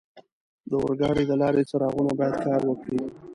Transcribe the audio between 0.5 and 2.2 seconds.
د اورګاډي د لارې څراغونه